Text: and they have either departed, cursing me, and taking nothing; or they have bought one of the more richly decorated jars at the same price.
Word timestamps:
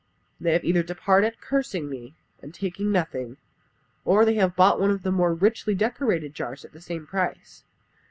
and 0.39 0.47
they 0.47 0.53
have 0.53 0.63
either 0.63 0.81
departed, 0.81 1.39
cursing 1.39 1.87
me, 1.87 2.15
and 2.41 2.55
taking 2.55 2.91
nothing; 2.91 3.37
or 4.03 4.25
they 4.25 4.33
have 4.33 4.55
bought 4.55 4.81
one 4.81 4.89
of 4.89 5.03
the 5.03 5.11
more 5.11 5.35
richly 5.35 5.75
decorated 5.75 6.33
jars 6.33 6.65
at 6.65 6.73
the 6.73 6.81
same 6.81 7.05
price. 7.05 7.63